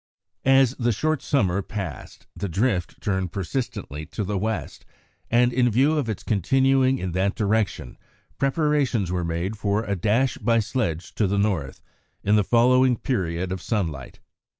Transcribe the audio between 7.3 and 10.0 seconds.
direction, preparations were made for a